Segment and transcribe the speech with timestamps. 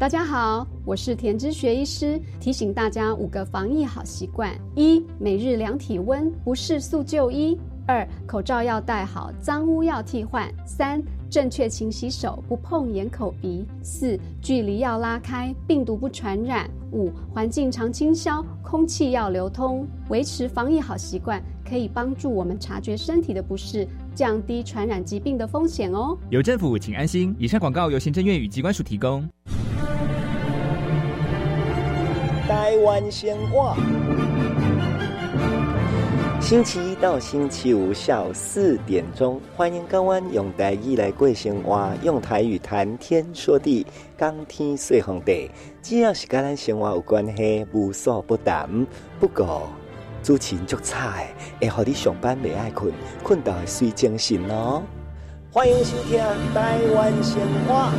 [0.00, 7.54] 大家好，我是田之学医师，提醒大家五个防疫好习惯：一、每日量体温，不适速就医；
[7.86, 19.86] 二、口罩要戴好，脏污要替换；三、正确勤洗手，不碰眼口鼻；四、距离要拉开，病毒不传染；五、环境常清消，空气要流通。
[20.08, 26.16] 维持防疫好习惯，可以帮助我们察觉身体的不适，降低传染疾病的风险哦。
[26.30, 27.36] 有政府，请安心。
[27.38, 29.28] 以上广告由行政院与机关署提供。
[32.50, 33.76] 台湾鲜话，
[36.40, 43.86] 星期一到星期五下午四点钟，欢迎港湾用台语来过生活，用台语谈天说地，
[44.18, 45.48] 讲天说皇帝。
[45.80, 48.68] 只要是跟咱生活有关系，无所不谈。
[49.20, 49.68] 不过
[50.20, 51.24] 主持人足差
[51.60, 52.92] 会互你上班未爱困，
[53.22, 54.82] 困到会睡精神哦。
[55.52, 56.18] 欢迎收听
[56.52, 57.92] 台湾鲜话。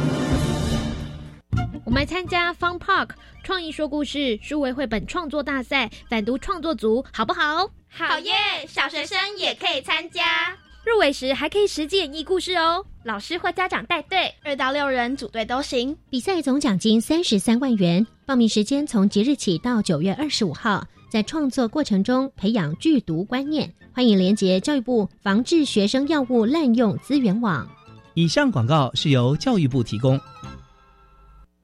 [1.92, 3.10] 我们参加 Fun Park
[3.44, 7.70] 创意说故事书为绘本创作大赛，反读创作组好不好？
[7.90, 8.32] 好耶！
[8.66, 12.86] 小学生也可以参加，入围时还可以实际演绎故事哦。
[13.04, 15.94] 老师或家长带队，二到六人组队都行。
[16.10, 20.88] 比赛总奖金三十三万元，报名时间从即日起到九月二十五号。
[21.10, 27.68] 在创作过程中培养剧毒观念，欢迎连结教育部防治学生药物滥用资源网。
[28.14, 30.18] 以上广告是由教育部提供。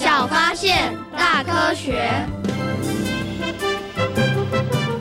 [0.00, 2.10] 小发现，大科学。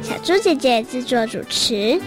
[0.04, 2.02] 小猪姐姐制作主持。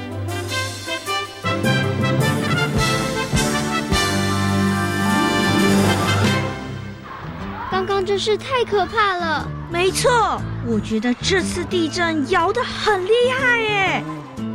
[7.71, 9.49] 刚刚真是太可怕了。
[9.71, 14.05] 没错，我觉得这次地震摇得很厉害耶。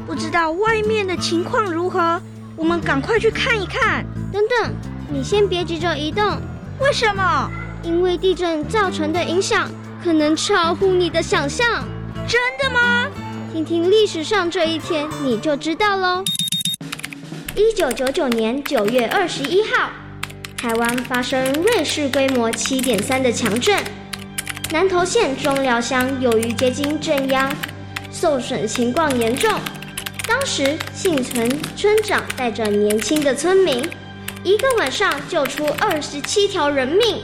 [0.06, 2.22] 不知道外面的情况如何，
[2.56, 4.06] 我们赶快去看一看。
[4.32, 4.72] 等等，
[5.12, 6.40] 你先别急着移动。
[6.80, 7.50] 为什么？
[7.84, 9.70] 因为地震造成的影响
[10.04, 11.88] 可能超乎你的想象。
[12.28, 13.08] 真的吗？
[13.54, 16.24] 听听历史上这一天，你就知道喽。
[17.56, 19.90] 一九九九年九月二十一号，
[20.58, 23.82] 台湾发生瑞士规模七点三的强震，
[24.72, 27.52] 南投县中寮乡由于接近震央，
[28.12, 29.52] 受损情况严重。
[30.28, 33.90] 当时幸存村长带着年轻的村民，
[34.44, 37.22] 一个晚上救出二十七条人命。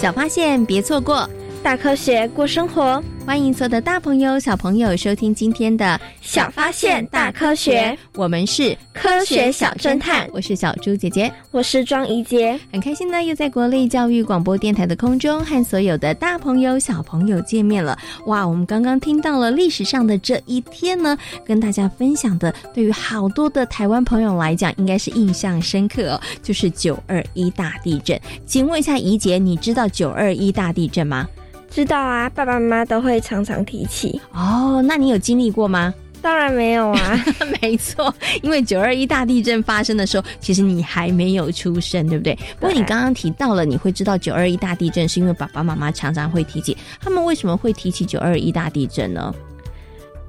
[0.00, 1.28] 小发现，别错过。
[1.62, 7.96] 大科学过生活，欢迎所有的大朋友、小朋友收听今天的小发现大科学。
[8.16, 12.58] 我们是科学小侦探，我是小猪姐姐，我是庄怡杰。
[12.72, 17.96] 很开心呢，又在国立教育广播电台的空中和所有的大朋友、小朋友见面了。
[18.26, 21.16] 哇，我们刚刚听到了历史上的这一天呢，
[21.46, 28.20] 跟大家分享的，对于好多的台湾朋友来讲，应该是印象深刻哦，就是九二一大地震。
[28.44, 31.28] 请问一下怡杰，你知道九二一大地震吗？
[31.70, 34.20] 知道啊，爸爸妈妈都会常常提起。
[34.32, 35.94] 哦，那你有经历过吗？
[36.20, 37.24] 当然没有啊。
[37.62, 42.36] 没错，因为九二一大地震发生的时候，其实你还没有出生，对不对？
[42.58, 46.76] 不过你刚刚提到了，你会知道九二一大地震，是因为爸爸妈妈常常会提起。
[47.00, 49.32] 他们为什么会提起九二一大地震呢？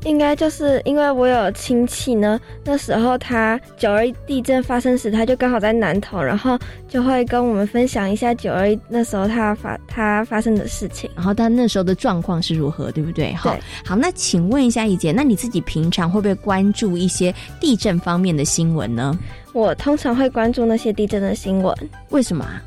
[0.03, 6.57] 应该就是因为我有亲戚呢，那时候他九二一地震发生时，他就刚好在南投，然后
[6.87, 13.31] 就会跟我们分享一下九二一那时候他发他发生的事情，然后他那时候的状况是如何，对不对？
[13.33, 13.55] 好，
[13.85, 19.17] 好，那请问一下怡姐，那你自己平常会不会关注一些地震方面的新闻呢？
[19.53, 21.75] 我通常会关注那些地震的新闻，
[22.09, 22.61] 为什么啊？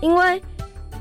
[0.00, 0.40] 因为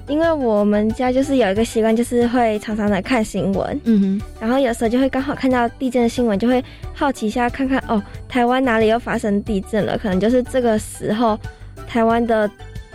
[0.07, 6.63] 因为我们家就是有一个习惯，就是会常常的看新闻，嗯哼，然后有时候就会刚好看到地震的新闻，就会
[6.93, 9.97] 好奇一下看看哦，台湾哪里又发生地震了？
[9.97, 11.39] 可能就是这个时候，
[11.87, 12.49] 台湾的。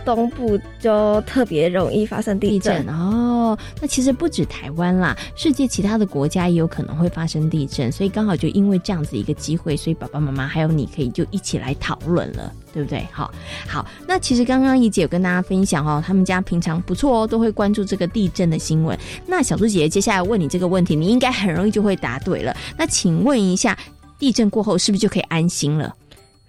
[0.05, 3.57] 东部就特别容易发生地震哦。
[3.81, 13.05] 那其实不止台湾啦，世界其他的国家也有可能会发生地震，所以刚好就因为这样子一个机会，所以爸爸妈妈还有你可以就一起来讨论了，对不对？
[13.11, 13.31] 好，
[13.67, 13.85] 好。
[14.07, 18.97] 那其实刚刚怡姐有跟大家分享哦，他们家平常不错哦，都会关注这个地震的新闻。
[19.27, 22.55] 那小猪姐姐接下来问你这个问题，你应该很容易就会答对了。
[22.77, 23.77] 那请问一下，
[24.17, 25.93] 地震过后是不是就可以安心了？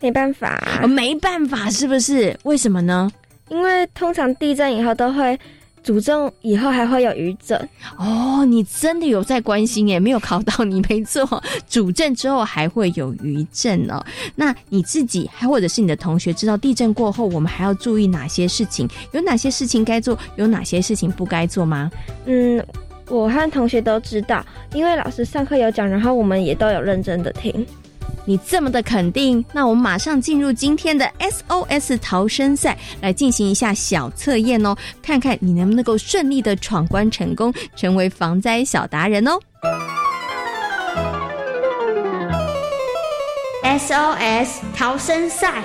[0.00, 2.36] 没办法，没办法，是不是？
[2.42, 3.10] 为什么呢？
[3.52, 5.38] 因为通常地震以后都会
[5.82, 7.68] 主震，以后还会有余震
[7.98, 8.44] 哦。
[8.46, 10.00] 你真的有在关心耶？
[10.00, 11.42] 没有考到你，没错。
[11.68, 14.02] 主震之后还会有余震哦。
[14.36, 18.88] 那你自己还或者是你的同学知道地震过后我们还要注意哪些事情？
[19.12, 20.18] 有哪些事情该做？
[20.36, 21.90] 有哪些事情不该做吗？
[22.24, 22.64] 嗯，
[23.08, 27.66] 我和同学都知道，因为老师上课有讲，然后我们也都有认真的听。
[28.24, 39.38] 你这么的肯定，那我们马上进入今天的 SOS 逃生赛，来进行一下小测验哦，看看你能不能够顺利的闯关成功，成为防灾小达人哦。
[43.64, 45.62] SOS 逃生赛，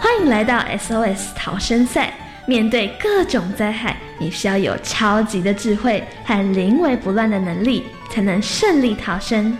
[0.00, 2.14] 欢迎来到 SOS 逃生赛。
[2.46, 9.56] 面对各种灾害，你需要有超级的智慧和临危不乱的能力，才能顺利逃生。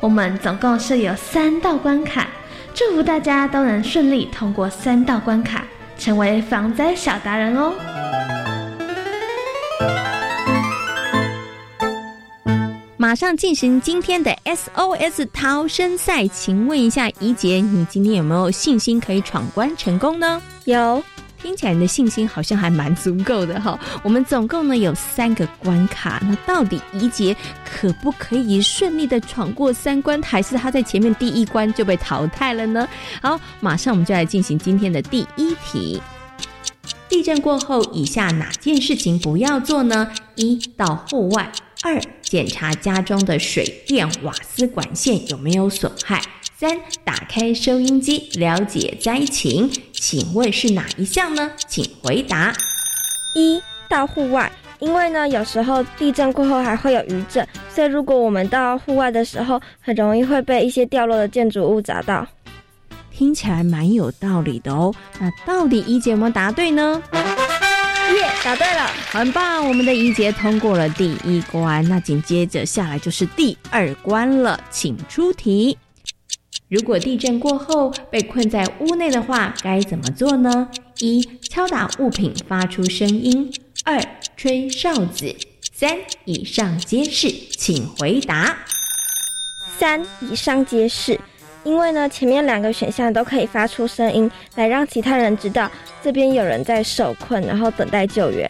[0.00, 2.28] 我们总共设有三道关卡，
[2.74, 5.64] 祝福大家都能顺利通过三道关卡，
[5.98, 7.72] 成为防灾小达人哦！
[12.96, 20.42] 马上进行今天的 SOS 逃生赛，请问一下怡姐，你今天有没有信心可以闯关成功呢？
[20.64, 21.02] 有。
[21.40, 23.78] 听起来你的信心好像还蛮足够的哈。
[24.02, 32.88] 我们总共呢有三个关卡，那到底怡杰可不可以顺利的闯过三关，还是他在前面第一关就被淘汰了呢？
[33.22, 36.00] 好，马上我们就来进行今天的第一题。
[37.08, 40.10] 地震过后，以下哪件事情不要做呢？
[40.34, 41.50] 一到户外，
[41.82, 46.20] 二检查家中的水电瓦斯管线有没有损害。
[46.60, 51.52] 三，打开收音机了解灾情，请问是哪一项呢？
[51.68, 52.52] 请回答。
[53.36, 54.50] 一到户外，
[54.80, 62.26] 因为呢有时候地震过后还会有余震，所以如果我们到户外的时候，很容易会被一些掉落的建筑物砸到。
[63.12, 64.92] 听起来蛮有道理的哦。
[65.20, 67.00] 那到底一姐有没有答对呢？
[67.12, 69.64] 耶，答对了，很棒！
[69.68, 75.78] 我们的一姐通过了第一关，那紧接着下来就是第二关了，请出题。
[76.68, 80.68] 如果地震过后被困在屋内的话，该怎么做呢？
[80.98, 83.50] 一、敲打物品发出声音；
[83.84, 83.98] 二、
[84.36, 85.34] 吹哨子；
[85.72, 87.30] 三、以上皆是。
[87.30, 88.54] 请回答。
[89.78, 91.18] 三、以上皆是。
[91.64, 95.70] 因为呢，前面两个选项都可以发出声音，来让其他人知道
[96.02, 98.46] 这边有人在受困，然后等待救援。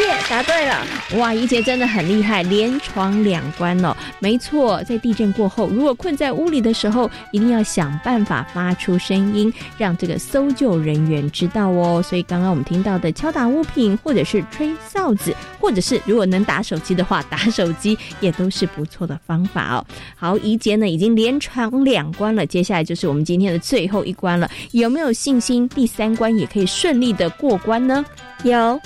[0.00, 0.86] 耶，答对了！
[1.16, 3.96] 哇，怡姐真的很厉害，连闯两关哦。
[4.18, 12.02] 没错，在地震过后，如果困在屋里的时候，一定要想办法发出声音，让这个搜救人员知道哦。
[12.02, 19.84] 所以刚刚我们听到的敲打物品，或者是吹哨子，或者是如果能打手机的话，打手机也都是不错的方法哦。
[20.16, 24.50] 好，怡姐呢已经连闯两关了，接下来就是我们今天的最后一关了。
[24.72, 28.04] 有没有信心第三关也可以顺利的过关呢？
[28.44, 28.80] 有。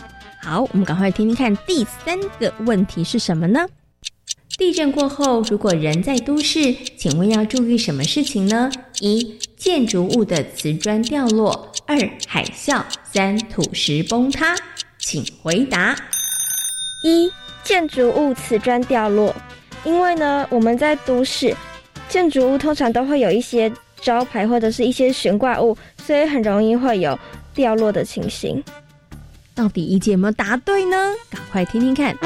[0.45, 3.67] 好，我们赶快听听看第三个问题是什么呢？
[4.59, 8.71] 地震过后，如果人在都市，请问要注意什么事情呢？
[9.01, 11.51] 一、建筑物的瓷砖掉落；
[11.87, 11.97] 二、
[12.29, 14.55] 海啸；三、土石崩塌。
[14.99, 15.97] 请回答。
[17.03, 17.33] 一、
[17.63, 19.35] 建筑物瓷砖掉落，
[19.83, 21.57] 因为呢，我们在都市，
[22.07, 23.73] 建筑物通常都会有一些
[24.03, 25.75] 招牌或者是一些悬挂物，
[26.05, 27.19] 所以很容易会有
[27.55, 28.63] 掉落的情形。
[29.55, 30.97] 到底一姐有没有答对呢？
[31.31, 32.17] 赶快听听看。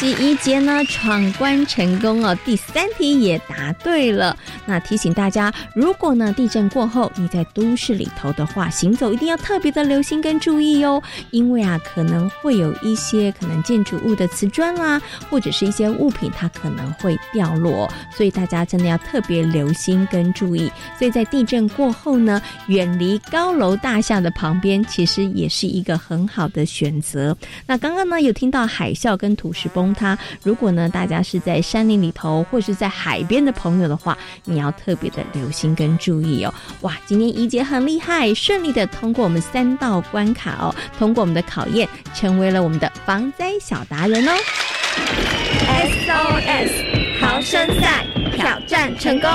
[0.00, 0.20] 第！
[0.20, 4.36] 一节呢闯关成功哦，第三题也答对了。
[4.66, 20.70] 那提醒大家，如果呢地震过后你在都市里头的话，行走一定要特别的留心跟注意哦，因为啊可能会有一些可能建筑物的瓷砖啦，或者是一些物品它可能会掉落，所以大家真的要特别留心跟注意。
[20.98, 27.36] 所以在地震过后呢，远离高楼大厦的旁边，其实也是一个很好的选择。
[27.66, 30.16] 那刚刚呢有听到海啸跟土石崩通它。
[30.42, 36.54] 如果呢，大家是在山林里头或是在海边的朋友的话，你要特别的留心跟注意哦。
[36.82, 44.32] 哇，今天怡姐很厉害，顺利的通过我们三道关卡哦，通过我们的考验，成为了我们的防灾小达人哦。
[45.66, 48.04] SOS 逃生赛
[48.36, 49.30] 挑战成功。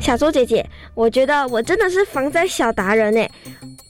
[0.00, 3.24] 小猪姐姐，我觉得我真的是防灾小达人呢，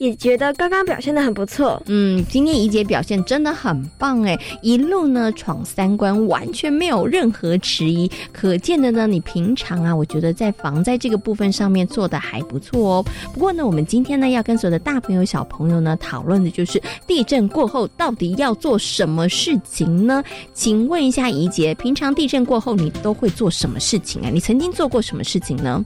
[0.02, 1.80] 也觉得刚刚表现的很不错。
[1.86, 8.10] 嗯，今天怡姐表现真的很棒哎，一路呢闯三关，完全没有任何迟疑。
[8.32, 13.04] 可见的呢，你平常啊，我觉得在防灾这个部分上面做的还不错哦。
[13.32, 20.20] 不过呢，我们今天呢要跟所有的大朋友小朋友呢讨论的就是地震过后到底要做什么事情呢？
[20.52, 24.30] 请问一下怡姐，平常地震过后你都会做什么事情啊？
[24.32, 25.84] 你曾经做过什么事情呢？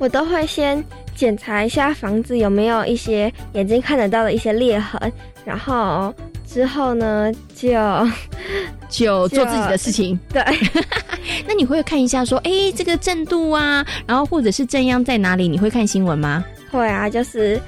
[0.00, 0.84] 我都会先
[1.14, 5.12] 检查一下房子有没有一些眼睛看得到的一些裂痕，
[5.44, 6.14] 然后
[6.46, 7.70] 之后呢就
[8.88, 10.18] 就做自己的事情。
[10.32, 10.42] 对，
[11.46, 15.48] 那你会看一下说，哎，这个震度啊，然后或者是震央在哪里？
[15.48, 16.44] 你会看新闻吗？
[16.70, 17.60] 会啊，就是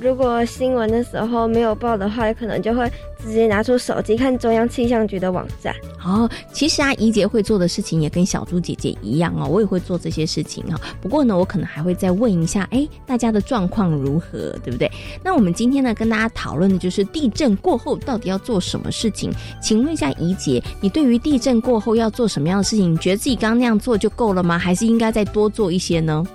[0.00, 2.90] 如果新闻的时候没有报的话，可能就会
[3.22, 5.74] 直接拿出手机看中央气象局的网站。
[6.02, 10.80] 哦，其实啊，怡姐会做的事情也跟小猪姐姐一样哦，我也会做这些事情啊。
[11.02, 14.90] 不过呢，我可能还会再问一下，哎，大家的状况如何，对不对？
[15.22, 19.30] 那我们今天呢，跟大家讨论的就是地震过后到底要做什么事情。
[19.60, 22.94] 请问一下怡姐，你对于地震过后要做什么样的事情？
[22.94, 24.58] 你觉得自己刚刚那样做就够了吗？
[24.58, 26.26] 还是应该再多做一些呢？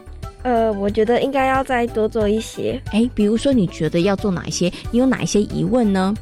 [0.46, 2.80] 呃，我觉得应该要再多做一些。
[2.92, 4.72] 哎，比如说你觉得要做哪一些？
[4.92, 6.14] 你有哪一些疑问呢？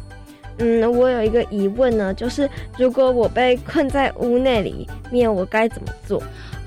[0.59, 6.23] 嗯，我有一个疑问呢，就是如果我被困在屋内里面，我该怎么做？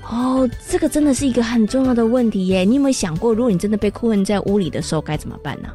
[0.07, 2.63] 哦，这个真的是一个很重要的问题耶！
[2.63, 5.69] 你有没有想过，如果你真的被困在屋里的时候该怎么办呢？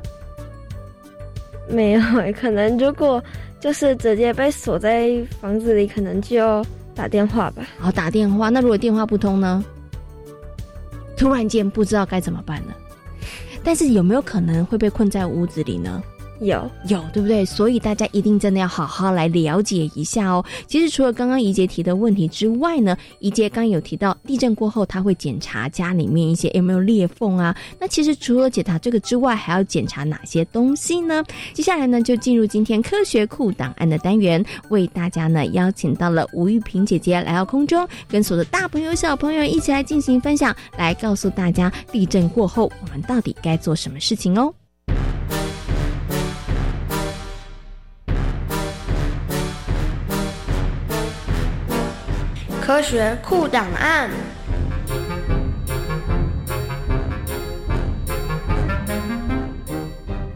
[1.69, 2.01] 没有，
[2.41, 3.21] 可能如果
[3.59, 5.11] 就是直接被锁在
[5.41, 7.67] 房子里，可能就打电话吧。
[7.77, 8.51] 好，打电话。
[8.51, 9.65] 那如果电话不通呢？
[11.23, 12.76] 突然间不知道该怎么办了。
[13.62, 16.02] 但是有没有可能会被困在屋子里呢？
[16.44, 17.44] 有有，对不对？
[17.44, 20.44] 所以大家一定真的要好好来了解一下哦。
[20.66, 27.56] 其实除了刚刚怡杰提的问题之外呢，怡杰刚有提到地震过后他会检查家里面一些有没有裂缝啊。
[27.78, 31.22] 那其实除了检查这个之外，还要检查哪些东西呢？
[31.52, 44.52] 接下来呢，就进入今天科学库档案的单元，为大家呢邀请到了吴玉萍姐姐来到空中，跟所有的大朋友小朋友一起来进行分享，来告诉大家地震过后我们到底该做什么事情哦。
[52.73, 54.09] 科学库档案。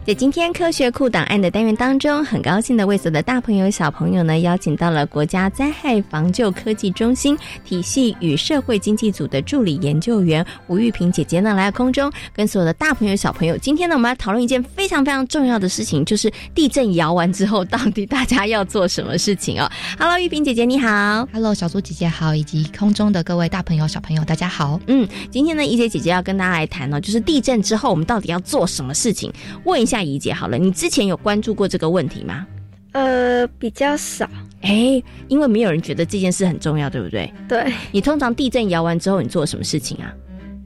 [0.07, 24.79] 在今天科学库档案的单元当中，很高兴的为所有的大朋友小朋友呢，邀请到了国家灾害防救科技中心体系与社会经济组的助理研究员吴玉萍姐姐呢，来到空中，跟所有的大朋友小朋友，今天呢，我们要讨论一件非常非常重要的事情，就是地震摇完之后，到底大家要做什么事情哦？Hello，玉萍姐姐你好，Hello，小猪姐姐好，以及空中的各位大朋友小朋友大家好。
[24.87, 29.29] 嗯，今天呢，怡姐姐姐要跟大家来谈呢，就是地震之后我们到底要做什么事情？
[29.65, 29.96] 问一下。
[30.03, 32.45] 怡姐好了，你之前有关注过这个问题吗？
[32.93, 34.27] 呃，比较少。
[34.61, 37.31] 哎，因为没有人觉得这件事很重要，对不对？
[37.47, 37.71] 对。
[37.91, 40.11] 你通常地震摇完之后，你做了什么事情啊？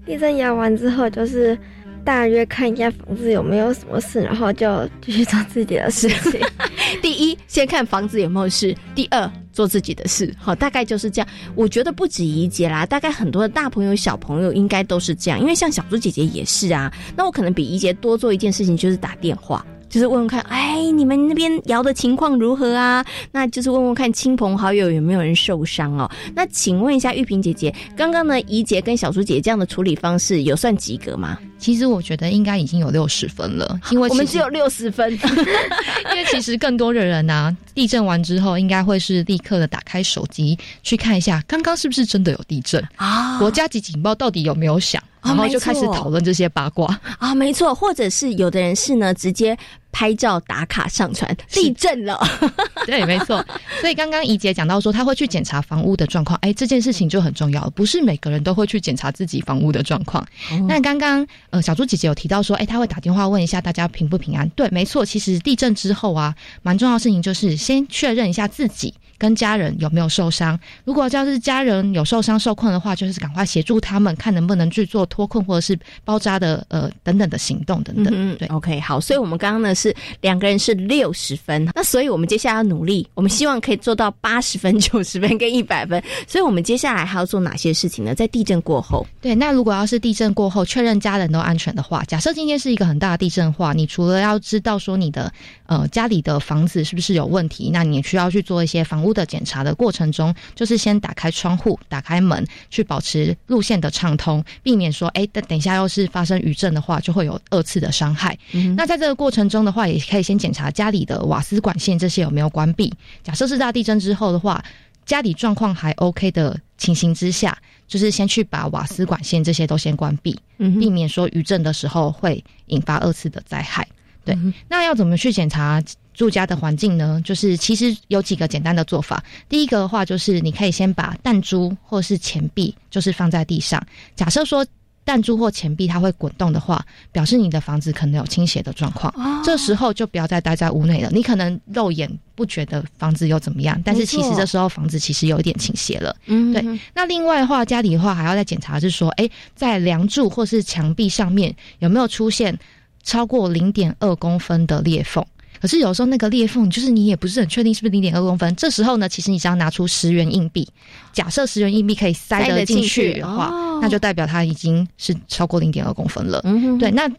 [0.06, 1.58] 地震摇完之后，就是
[2.06, 6.40] 大约看一下房子有没有什么事，然后就继续做自己的事情。
[7.02, 9.30] 第一，先看房子有没有事；第二，
[9.62, 10.34] 做自己的事。
[10.40, 11.28] 好，大概就是这样。
[11.54, 15.40] 我觉得不止怡姐啦，大概很多的大朋友、小朋友应该都是这样。
[15.40, 16.92] 因为像小猪姐姐也是啊。
[17.16, 19.64] 那我可能比怡姐多做一件事情，就是打电话。
[19.88, 23.06] 就是问问看，哎，你们那边摇的情况如何啊？
[23.32, 26.10] 那就是问问看亲朋好友有没有人受伤哦。
[26.34, 31.38] 那请问一下玉萍姐姐，刚刚呢怡姐跟小猪姐这样的处理方式有算及格吗？
[31.62, 35.12] 其实我觉得应该已经有六十分了，因为我们只有六十分。
[35.14, 43.38] 因为其实更多的人啊，地震完之后应该会是立刻的打开手机去看一下，刚刚是不是真的有地震啊？
[43.38, 45.02] 国家级警报到底有没有响？
[45.24, 49.56] 然后就开始讨论这些八卦啊，没错，或者是有的人是呢，直接
[49.92, 52.20] 拍照打卡上传，地震了，
[52.86, 53.46] 对，没错。
[53.80, 60.26] 所以刚刚怡姐讲到说，他会去检查房屋的状况，哎，这件事情就很重要，不是每个人都会去检查自己房屋的状况。
[60.68, 64.48] 那刚刚呃，小猪姐姐有提到说，哎，他会打电话问一下大家平不平安。
[64.50, 68.94] 对，没错，其实地震之后啊，蛮重要的事情就是先确认一下自己。
[69.22, 70.60] 跟家人有没有受伤。
[70.84, 78.12] 如果要是家人有受伤受困的话，就是赶快协助他们，看能不能去做脱困或者是包扎的呃等等的行动等等。
[78.18, 86.02] 嗯，对，OK，好，所以我们刚刚呢是两个人是六十分，那所以我们接下来要努力，我们希望可以做到八十分、九十分跟一百分。
[86.28, 88.16] 所以我们接下来还要做哪些事情呢？
[88.16, 95.32] 在地震过后，对，那如果要是地震过后确认家人都安全的话，假设今天是一个很大的地震的话，你除了要知道说你的
[95.72, 108.38] 呃家里的房子是不是有问题，那你需要去做一些房屋的检查的过程中，就是先打开窗户、打开门，去保持路线的畅通，避免说哎等等一下要是发生余震的话，就会有二次的伤害。
[108.52, 112.94] 嗯那在这个过程中的话，也可以先检查家里的瓦斯管线这些有没有关闭。
[113.24, 114.62] 假设是大地震之后的话，
[115.06, 123.88] 家里状况还 OK 的情形之下，就是先去把瓦斯管线这些都先关闭，嗯避免说余震的时候会引发二次的灾害。
[124.24, 124.38] 对，
[124.68, 125.82] 那要怎么去检查
[126.14, 127.22] 住家的环境呢？
[127.26, 129.24] 就是其实有几个简单的做法。
[129.50, 133.82] 第一个的话，就是你可以先把弹珠或是钱币，就是放在地上。
[134.16, 134.66] 假设说
[135.04, 139.12] 弹珠或钱币它会滚动的话，表示你的房子可能有倾斜的状况。
[139.18, 141.10] 哦这时候就不要再待在屋内了。
[141.12, 146.16] 你可能肉眼不觉得房子又怎么样，但是其实这时候房子其实有一点倾斜了。
[146.28, 146.80] 嗯对。
[146.94, 152.56] 那另外的话，家里的话还要再检查，是说，哎，在梁柱或是墙壁上面有没有出现
[153.04, 155.26] 超过零点二公分的裂缝。
[155.62, 158.56] 可是有时候那个裂缝，就是你也不是很确定是不是零点二公分。
[158.56, 160.68] 这时候呢，其实你只要拿出十元硬币，
[161.14, 163.52] 假设十元硬币可以塞得进去的话，
[163.82, 166.40] 那就代表它已经是超过零点二公分了。
[166.46, 167.12] 嗯哼对，那。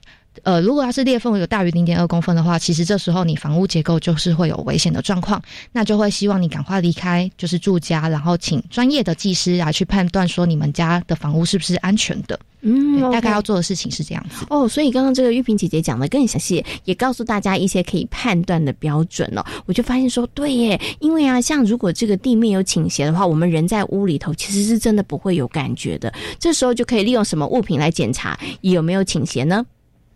[0.45, 5.41] 呃，如果要是裂缝有大于零点二公分的话，其实这时候你房屋结构就是会有危险的状况，
[5.73, 12.41] 那就会希望你赶快离开，就是住家，然后请专业的技师来去判断说你们家的房屋是不是安全的。
[12.65, 14.47] 嗯对，大概要做的事情是这样子。
[14.49, 19.45] 哦，所以刚刚这个玉萍姐姐讲的更详细，也告诉大家一些可以判断的标准哦。
[19.67, 26.11] 我就发现说，对耶，因为啊，像如果这个地面有倾斜的话，我们人在屋里头其实是真的不会有感觉的。
[26.39, 29.65] 这时候就可以利用什么物品来检查有没有倾斜呢？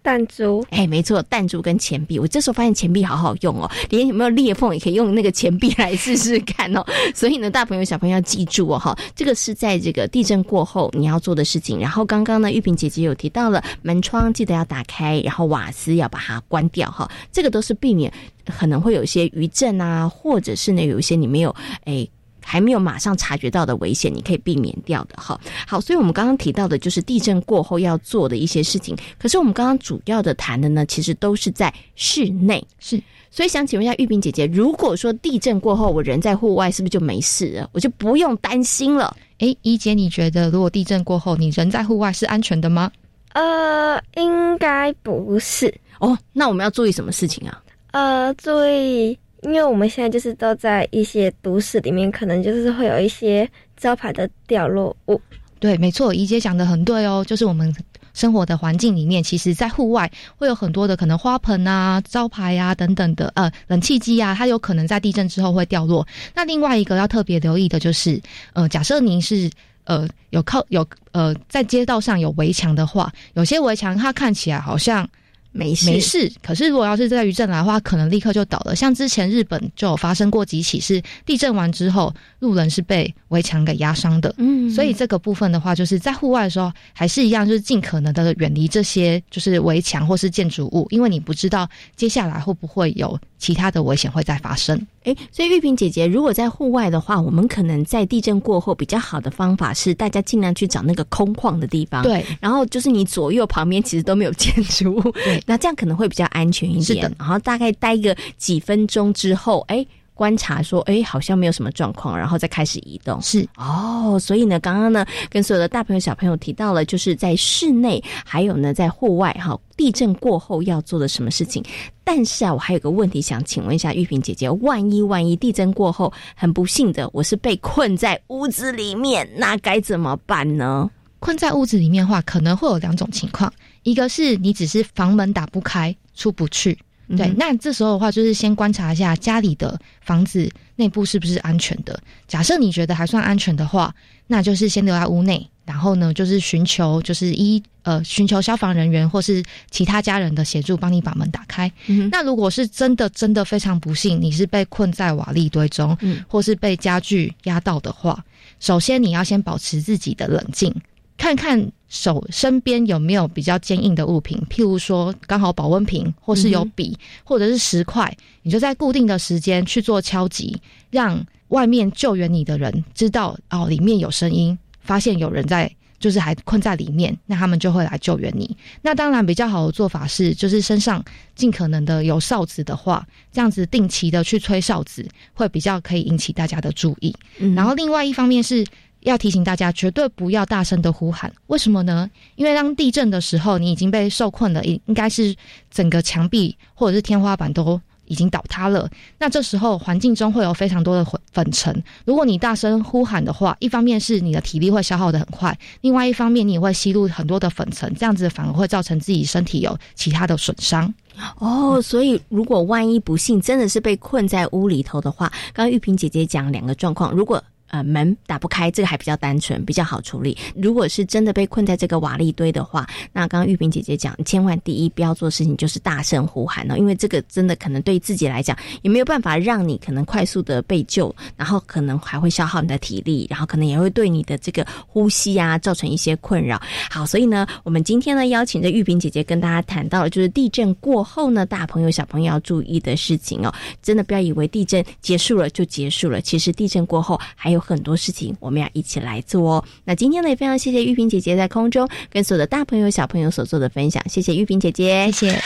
[0.02, 2.16] 弹珠，哎，没错，弹珠跟钱币。
[2.16, 6.86] 我这时候发现钱币好好用哦，连有没有裂缝也可以用那个钱币来试试看哦。
[7.12, 11.80] 所以呢，大朋友小朋友要记住哦，哈，这个是在这个地震过后你要做的事情。
[11.80, 18.12] 然后刚刚呢，玉萍姐姐有提到了门窗记得要打开，然后瓦斯要把它关掉哈，这个都是避免
[18.56, 21.52] 可能会有一些余震啊，或者是呢有一些你没有
[21.82, 22.06] 哎。
[22.46, 25.38] 还没有马上察觉到的危险，你可以避免掉的哈。
[25.66, 28.96] 好，所以我们刚刚提到的就是地震过后要做的一些事情。
[29.18, 32.64] 可是我们刚刚主要的谈的呢，其实都是在室内。
[32.78, 37.68] 是，所以想请问一下玉萍姐姐，如果说地震过后我人在户外，是不是就没事了？
[37.72, 39.16] 我就不用担心了？
[39.40, 42.90] 哎，怡姐，你觉得如果地震过后你人在户外是安全的吗？
[43.32, 46.16] 呃，应该不是哦。
[46.32, 47.60] 那我们要注意什么事情啊？
[47.90, 55.20] 呃，注意，因为我们现在就是都在一些都市里面，可能就是会有一些招牌的掉落物。
[55.60, 57.74] 对，没错，怡姐讲的很对哦，就是我们
[58.12, 66.06] 生活的环境里面，其实在户外会有很多的可能花盆啊、招牌啊等等的，呃，冷气机啊，它有可能在地震之后会掉落。
[66.34, 68.20] 那另外一个要特别留意的就是，
[68.52, 69.50] 呃，假设您是
[69.84, 75.08] 呃有靠有呃在街道上有围墙的话，有些围墙它看起来好像。
[75.56, 78.76] 没事没事，可是如果要是在余震来的话，可能立刻就倒了。
[78.76, 84.34] 像之前日本就有发生过几起，是地震完之后，路人是被围墙给压伤的。
[84.38, 94.78] 嗯，所以这个部分的话，就是在户外的时候，还是一样，就是尽可能的远离这些就是围墙或是建筑物，因为你不知道接下来会不会有其他的危险会再发生。
[95.04, 102.02] 哎，所以玉萍姐姐，如果在户外的话，我们可能在地震过后比较好的方法是，大家尽量去找那个空旷的地方。
[102.02, 106.84] 对，然后就是你左右旁边其实都没有建筑物，对，那这样可能会比较安全一点。
[106.84, 109.86] 是的，然后大概待个几分钟之后，哎。
[110.16, 113.20] 观察说，哎，好像没有什么状况，然后再开始移动。
[113.20, 121.62] 是哦，所以呢，刚刚呢，跟所有的大朋友小朋友提到了，就是在室内，还有呢，在户外，哈，地震过后要做的什么事情。
[122.02, 130.90] 但是啊，我还有个问题想请问一下玉萍姐姐，万一万一地震过后，很不幸的，我是被困在屋子里面，那该怎么办呢？
[131.18, 133.52] 困在屋子里面的话，可能会有两种情况，
[133.86, 136.76] 一个是你只是房门打不开，出不去。
[137.16, 141.96] 对，那这时候的话，就是先观察一下家里的房子内部是不是安全的。
[142.26, 143.94] 假设你觉得还算安全的话，
[144.26, 151.70] 那就是先留在屋内，然后呢，就是寻求就是一呃寻求消防人员或是其他家人的协助，帮你把门打开。
[151.86, 158.20] 嗯、那如果是真的真的非常不幸，你是被困在瓦砾堆中，嗯，或是被家具压到的话，
[158.58, 160.74] 首先你要先保持自己的冷静。
[161.16, 175.70] 看看手身边有没有比较坚硬的物品，譬如说刚好保温瓶，或是有笔，或者是石块，你就在固定的时间去做敲击，让外面救援你的人知道哦，里面有声音，发现有人在。
[175.98, 178.54] 就是还困在里面，那他们就会来救援你。
[178.82, 181.02] 那当然比较好的做法是，就是身上
[181.34, 187.16] 尽可能的有哨子的话，这样子定期的去吹哨子，会比较可以引起大家的注意。
[187.54, 188.62] 然后另外一方面是
[189.00, 191.32] 要提醒大家，绝对不要大声的呼喊。
[191.46, 192.10] 为什么呢？
[192.34, 195.34] 因为当地震的时候，你已经被受困了，应应该是
[195.70, 197.80] 整个墙壁或者是天花板都。
[198.08, 201.82] 已经倒塌了，那这时候环境中会有非常多的粉粉尘。
[202.04, 210.94] 如果你大声呼喊的话，一方面是你的体力会消耗的很快，另外一方面你也会吸入很多的粉尘，这样子反而会造成自己身体有其他的损伤。
[211.40, 217.42] 哦，所以如果万一不幸真的是被困在屋里头的话，刚刚玉萍姐姐讲两个状况，如果。
[217.68, 220.36] 呃，门打不开，这个还比较单纯，比较好处理。
[220.54, 236.62] 如果是真的被困在这个瓦砾堆的话，那刚刚玉萍姐姐讲，千万第一不要做事情就是大声呼喊哦，因为这个真的可能对自己来讲也没有办法让你可能快速的被救，然后可能还会消耗你的体力，然后可能也会对你的这个呼吸啊造成一些困扰。
[236.88, 243.52] 好，所以呢，我们今天呢邀请着玉萍姐姐跟大家谈到了，就是地震过后呢，大朋友小朋友要注意的事情哦，
[243.82, 247.55] 真的不要以为地震结束了就结束了，其实地震过后还有。
[247.56, 249.64] 有很多事情我们要一起来做哦。
[249.84, 255.42] 那今天呢，也非常谢谢玉萍姐姐在空中跟所有的大朋友小朋友所做的分享，谢谢玉萍姐姐，谢谢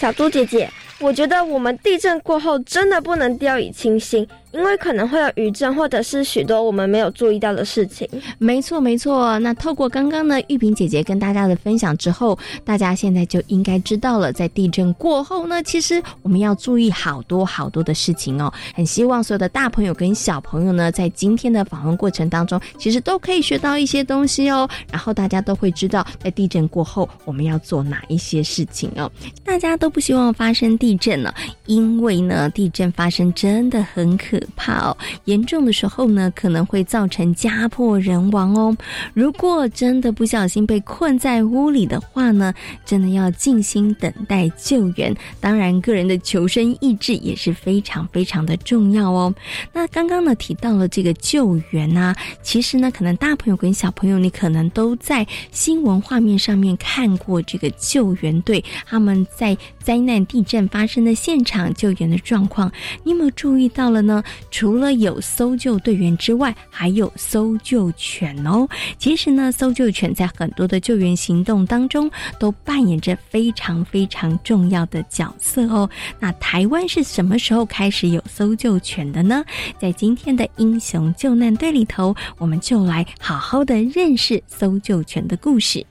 [0.00, 0.68] 小猪姐姐。
[0.98, 4.26] 我觉得我们地震过后真的不能掉以轻心。
[4.52, 8.06] 因为可能会有余震，或者是许多我们没有注意到的事情。
[8.38, 9.38] 没错，没错。
[9.38, 18.52] 那透过刚刚呢玉萍姐姐跟大家的分享之后，大家现在就应该知道了，在地震过后呢，其实我们要注意好多好多的事情哦。
[18.74, 24.68] 很希望所有的大朋友跟小朋友呢，在今天的访问过程当中，其实都可以学到一些东西哦。
[24.90, 29.10] 然后大家都会知道，在地震过后我们要做哪一些事情哦。
[29.42, 31.34] 大家都不希望发生地震了，
[31.64, 34.41] 因为呢，地震发生真的很可。
[34.56, 38.76] 怕哦，严重的时候呢，可能会造成家破人亡哦。
[39.14, 42.52] 如果真的不小心被困在屋里的话呢，
[42.84, 45.14] 真的要静心等待救援。
[45.40, 49.34] 当然，个人的求生意志也是非常非常的重要哦。
[49.72, 62.70] 那刚刚呢提到了这个救援啊，其实呢，可能大朋友跟小朋友，你可能都在新闻画面上面看过这个救援队他们在灾难地震发生的现场救援的状况，
[63.04, 64.22] 你有没有注意到了呢？
[64.50, 68.68] 除了有搜救队员之外，还有搜救犬哦。
[68.98, 75.88] 其实呢，搜救犬在很多的救援行动当中都扮演着非常非常重要的角色哦。
[76.18, 79.44] 那台湾是什么时候开始有搜救犬的呢？
[79.78, 85.84] 在今天的英雄救难队里头，我们就来好好的认识搜救犬的故事。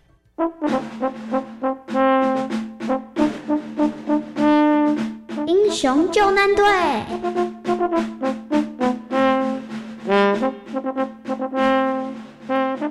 [5.48, 6.66] 英雄救难队。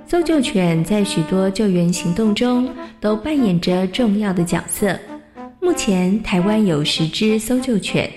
[0.07, 2.69] 搜救犬在许多救援行动中
[3.01, 4.99] 都扮演着重要的角色。
[5.61, 8.11] 目前，台湾有十只搜救犬。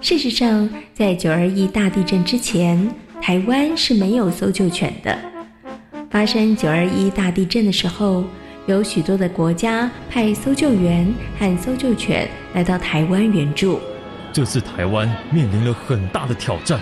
[0.00, 2.88] 事实上，在九二一大地震之前，
[3.20, 5.18] 台湾是没有搜救犬的。
[6.10, 8.24] 发生九二一大地震的时候，
[8.66, 13.80] 有许多的国家派搜救员和搜救犬来到台湾援助。
[14.32, 16.80] 这次台湾面临了很大的挑战。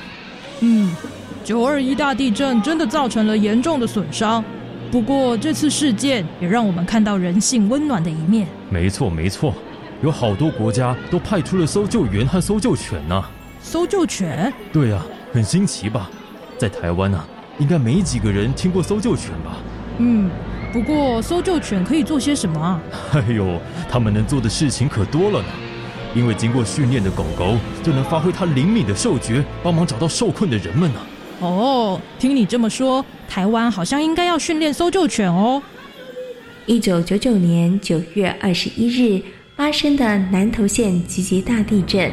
[0.61, 0.95] 嗯，
[1.43, 4.45] 九二一大地震真的造成了严重的损伤。
[4.91, 8.47] 不过这次事件也让我们看到人性温暖的一面。
[8.69, 9.55] 没错没错，
[10.03, 13.25] 有好多国家都派出了搜救员和搜救犬呢。
[13.61, 14.53] 搜救犬？
[14.73, 16.11] 对啊，很新奇吧？
[16.59, 17.23] 在台湾呢，
[17.59, 19.57] 应该没几个人听过搜救犬吧？
[19.99, 20.31] 嗯，
[20.73, 22.81] 不过搜救犬可以做些什么啊？
[23.15, 25.49] 哎呦，他们能做的事情可多了呢。
[26.15, 31.01] 因为经过训练的狗狗就能发挥它灵敏的嗅觉，帮忙找到受困的人们呢。
[31.41, 35.63] 哦，听你这么说，台湾好像应该要训练搜救犬哦。
[36.67, 39.23] 一九九九年九月二十一日
[39.57, 42.11] 发生的南投县集集大地震，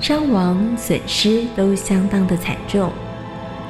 [0.00, 2.90] 伤亡损失都相当的惨重。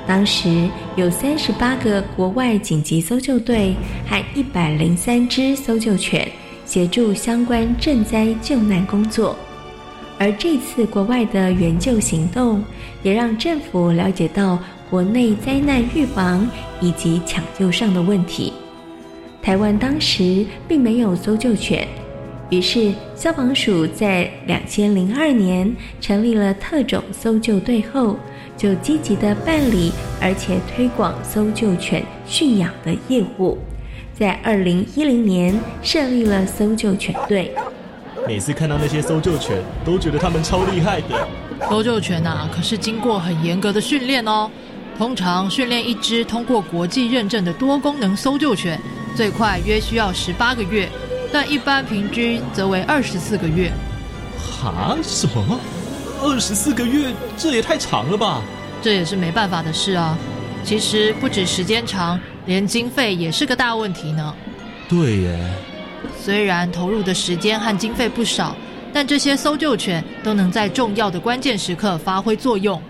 [0.06, 3.74] 当时有三十八个国外紧急搜救队
[4.08, 6.26] 和一百零三只搜救犬
[6.64, 9.36] 协助相关赈灾救难工作。
[10.20, 12.62] 而这次国外的援救行动，
[13.02, 14.58] 也让政府了解到
[14.90, 16.46] 国内灾难预防
[16.78, 18.52] 以及抢救上的问题。
[19.40, 21.88] 台湾当时并没有搜救犬，
[22.50, 28.18] 于是消防署在两千零二年成立了特种搜救队后，
[28.58, 33.56] 就积极的办理而且推广搜救犬驯养的业务，
[34.12, 37.50] 在二零一零年设立了搜救犬队。
[38.30, 41.28] 每次看到那些搜救犬，都觉得他们超厉害的。
[41.68, 44.48] 搜救犬啊，可是经过很严格的训练哦。
[44.96, 48.80] 通常训练一只通过国际认证的多功能搜救犬，
[49.16, 50.88] 最快约需要十八个月，
[51.32, 53.72] 但一般平均则为二十四个月。
[54.38, 54.96] 哈？
[55.02, 55.58] 什么？
[56.22, 57.12] 二十四个月？
[57.36, 58.40] 这也太长了吧？
[58.80, 60.16] 这也是没办法的事啊。
[60.62, 64.32] 其实不止时间长，连经费也是个大问题呢。
[64.88, 65.52] 对耶。
[66.22, 68.54] 虽然投入的时间和经费不少，
[68.92, 72.80] 但这些搜救犬都能在重要的关键时刻发挥作用。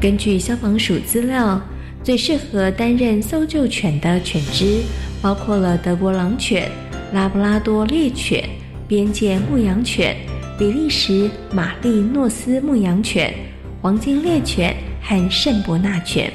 [0.00, 1.60] 根据消防署资料，
[2.02, 4.82] 最适合担任搜救犬的犬只
[5.22, 6.68] 包括了德国狼犬、
[7.12, 8.42] 拉布拉多猎犬、
[8.88, 10.16] 边界牧羊犬、
[10.58, 13.32] 比利时马利诺斯牧羊犬、
[13.80, 16.32] 黄金猎犬和圣伯纳犬。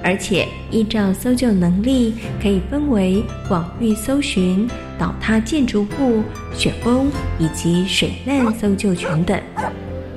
[0.00, 6.22] 而且依照搜救能力，可以分为广域搜寻、倒塌建筑物、
[6.54, 9.40] 雪崩以及水难搜救犬等。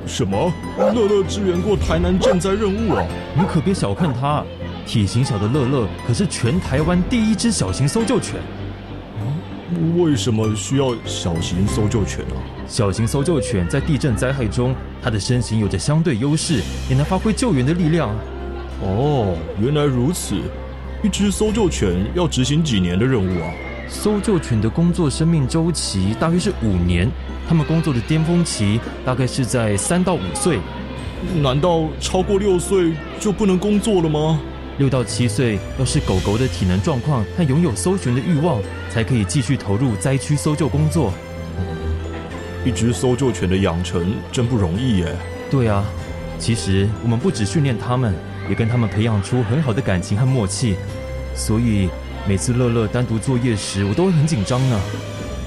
[0.08, 0.52] 什么？
[0.78, 3.06] 乐乐支援过台南赈灾任务啊！
[3.38, 4.44] 你可别小看它，
[4.86, 8.36] 体型小的乐乐可是全台湾第一只小型搜救犬。
[9.96, 12.36] 为什么需要小型搜救犬啊？
[12.68, 18.10] 小型搜救犬在地震灾害中，它的身形有着相对优势，也能发挥救援的力量。
[18.82, 20.36] 哦，原来如此。
[21.04, 23.48] 一只搜救犬要执行几年的任务啊？
[23.92, 27.12] 搜救犬的工作生命周期大约是五年，
[27.48, 30.60] 它们工作的巅峰期大概是在三到五岁。
[31.42, 34.40] 难道超过六岁就不能工作了吗？
[34.78, 41.14] 六到七岁要是狗狗的体能状况和拥有搜寻的欲望，才可以继续投入灾区搜救工作。
[42.66, 45.16] 一只搜救犬的养成真不容易耶。
[45.52, 45.84] 对啊，
[46.40, 48.16] 其实我们不只训练它们。
[48.50, 50.76] 也跟它们培养出很好的感情和默契，
[51.36, 51.88] 所以
[52.28, 54.80] 每次乐乐单独作业时，我都会很紧张呢。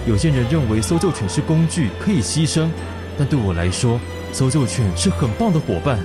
[0.07, 2.69] 有些人认为搜救犬是工具，可以牺牲，
[3.17, 3.99] 但对我来说，
[4.33, 5.99] 搜救犬是很棒的伙伴。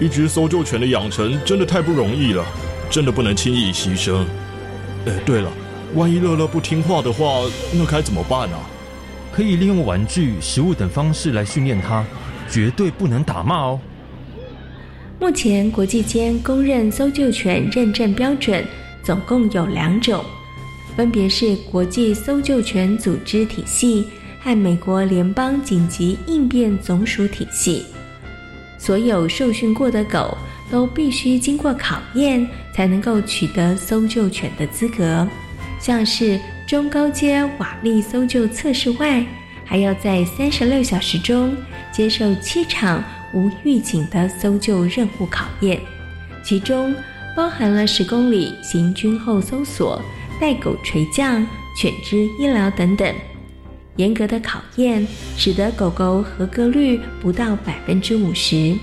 [0.00, 2.44] 一只搜救犬的养成真的太不容易了，
[2.88, 4.24] 真的不能轻易牺牲。
[5.06, 5.50] 哎，对了，
[5.94, 8.60] 万一乐乐不听话的话，那该怎么办啊？
[9.32, 12.04] 可以利用玩具、食物等方式来训练它，
[12.48, 13.80] 绝对不能打骂哦。
[15.20, 18.64] 目前，国际间公认搜救犬认证标准
[19.08, 20.22] 总共有两种，
[20.94, 24.06] 分别是国际搜救犬组织体系
[24.38, 27.86] 和美国联邦紧急应变总署体系。
[28.76, 30.36] 所有受训过的狗
[30.70, 35.26] 都必须经过考验，才能够取得搜救犬的资格。
[35.80, 39.24] 像是中高阶瓦力搜救测试外，
[39.64, 41.56] 还要在三十六小时中
[41.90, 43.02] 接受七场。
[43.32, 45.80] 无预警的搜救任务考验，
[46.42, 46.94] 其中
[47.38, 50.02] 包含了十公里行军后搜索、
[50.40, 51.46] 带狗垂降、
[51.76, 53.14] 犬只医疗等等。
[53.94, 58.76] 严格的考验使得狗狗合格率不到百分之五十。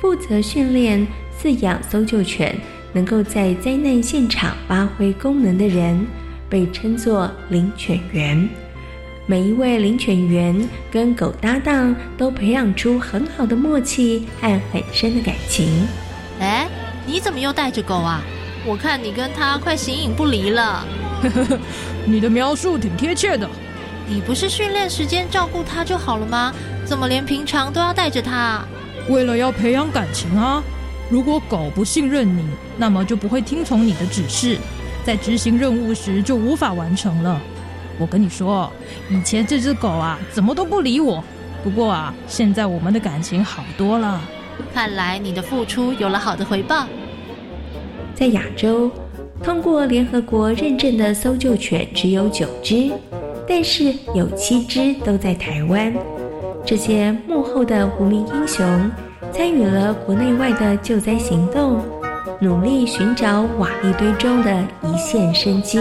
[0.00, 1.06] 负责训练、
[1.38, 2.58] 饲养搜救犬，
[2.94, 6.06] 能够在灾难现场发挥功能的人，
[6.48, 8.48] 被称作领犬员。
[9.26, 15.86] 每一位领犬员跟狗搭档都培养出很好的默契和很深的感情。
[17.08, 18.20] 哎，你怎么又带着狗啊？
[18.66, 20.84] 我看你跟它快形影不离了。
[22.04, 23.48] 你的描述挺贴切的。
[24.06, 26.52] 你不是训练时间照顾它就好了吗？
[26.84, 28.62] 怎么连平常都要带着它？
[29.08, 30.62] 为了要培养感情啊！
[31.08, 32.44] 如果狗不信任你，
[32.76, 34.58] 那么就不会听从你的指示，
[35.02, 37.40] 在执行任务时就无法完成了。
[37.98, 38.70] 我跟你说，
[39.08, 41.24] 以前这只狗啊，怎么都不理我。
[41.64, 44.20] 不过啊，现在我们的感情好多了。
[44.74, 46.86] 看来你的付出有了好的回报。
[48.14, 48.90] 在亚洲，
[49.42, 52.90] 通过联合国认证的搜救犬只有九只，
[53.46, 55.92] 但是有七只都在台湾。
[56.64, 58.90] 这些幕后的无名英雄，
[59.32, 61.80] 参与了国内外的救灾行动，
[62.40, 65.78] 努力寻找瓦砾堆中的一线生机。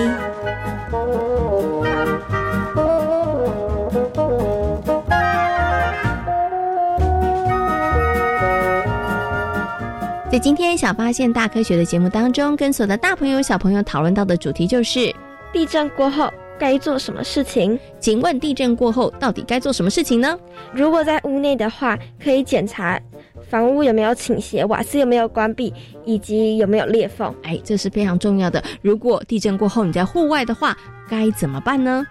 [10.37, 15.11] 在今天小发现大科学的节目当中，跟所有的大朋友小朋友讨论到的主题就是
[15.51, 17.79] 地震过后该做什么事情？
[17.99, 20.37] 请问地震过后到底该做什么事情呢？
[20.71, 23.01] 如果在屋内的话，可以检查
[23.49, 25.73] 房屋有没有倾斜、瓦斯有没有关闭，
[26.05, 27.33] 以及有没有裂缝。
[27.41, 28.63] 哎，这是非常重要的。
[28.83, 30.77] 如果地震过后你在户外的话，
[31.09, 32.05] 该怎么办呢？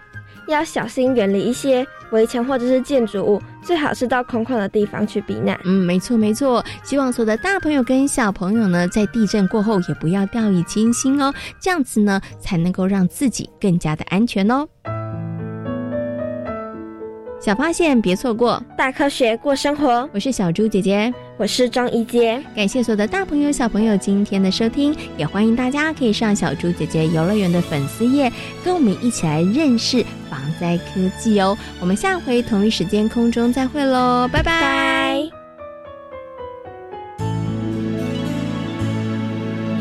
[0.49, 5.59] 要小心远离一些围墙或者是建筑物，最好是到空旷的地方去避难。
[5.63, 6.63] 嗯，没错没错。
[6.83, 14.67] 希望所有的大朋友跟小朋友呢，在地震过后也不要掉以轻心哦，这样子呢，才能够让自己更加的安全哦。
[17.47, 18.61] 小发现，别错过。
[18.77, 20.09] 大科学，过生活。
[20.13, 22.43] 我是小猪姐姐，我是张怡杰。
[22.53, 28.29] 感谢所有的大朋友、小朋友今天的收听，也欢迎大家可以上小猪姐姐游乐园的粉丝页，
[28.65, 31.57] 跟我们一起来认识防灾科技哦。
[31.79, 35.23] 我们下回同一时间空中再会喽，拜拜！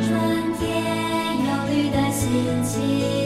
[0.07, 0.16] 春
[0.61, 0.70] 天，
[1.35, 2.31] 忧虑的心
[2.62, 3.26] 情。